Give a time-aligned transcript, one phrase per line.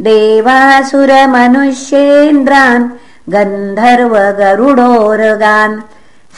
[0.00, 2.90] देवासुरमनुष्येन्द्रान्
[3.32, 5.74] गन्धर्वगरुडोरगान्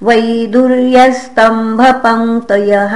[0.07, 2.95] वैदुर्यस्तम्भपङ्क्तयः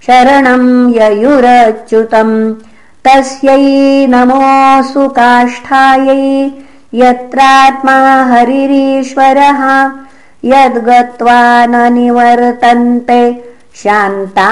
[0.07, 2.33] शरणम् ययुरच्युतम्
[3.05, 6.29] तस्यै नमोऽसु काष्ठायै
[7.01, 7.97] यत्रात्मा
[8.31, 9.61] हरिरीश्वरः
[10.51, 13.21] यद्गत्वा न निवर्तन्ते
[13.83, 14.49] शान्ता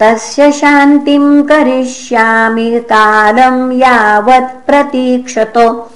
[0.01, 5.91] तस्य शान्तिम् करिष्यामि कालम् यावत् प्रतीक्षतो।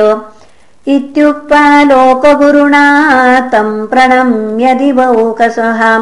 [0.88, 5.98] इत्युक्त्वा लोकगुरुणा तम् प्रणम्य दिवौकसः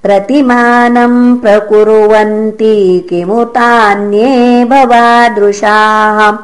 [0.04, 6.38] प्रतिमानम् प्रकुर्वन्ति किमुतान्ये भवादृशाः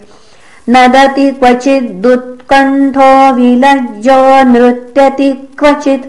[0.70, 4.20] नदति क्वचिदुत्कण्ठो विलज्जो
[4.52, 6.06] नृत्यति क्वचित्।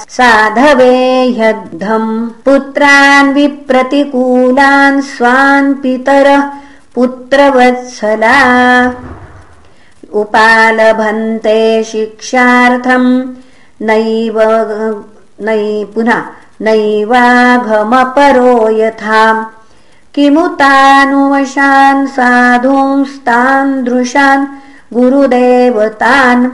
[0.09, 0.95] साधवे
[1.37, 6.41] ह्यद्धम् पुत्रान् विप्रतिकूलान् स्वान् पितरः
[6.95, 8.39] पुत्रवत्सला।
[10.13, 13.07] उपालभन्ते शिक्षार्थम्
[13.81, 14.41] नैव
[15.41, 16.21] नै पुनः
[16.61, 19.23] नैवाघमपरो यथा।
[20.15, 24.47] किमुतानुवशान् साधूंस्तान् दृशान्
[24.93, 26.45] गुरुदेवतान्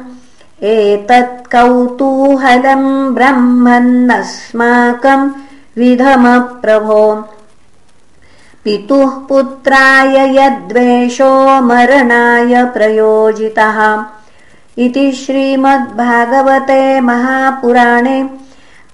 [0.64, 5.30] एतत् कौतूहलम् ब्रह्मन्नस्माकम्
[5.78, 7.04] विधमप्रभो।
[8.64, 11.32] पितुः पुत्राय यद्वेषो
[11.62, 13.80] मरणाय प्रयोजितः।
[14.78, 18.24] इति श्रीमद्भागवते महापुराणे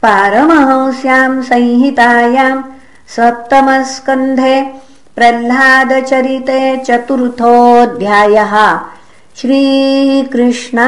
[0.04, 2.64] पारमहंस्याम् संहितायाम्
[3.16, 4.62] सप्तमस्कन्धे
[5.16, 8.56] प्रह्लादचरिते चतुर्थोऽध्यायः
[9.40, 10.86] श्रीकृष्णार्पणमस्तु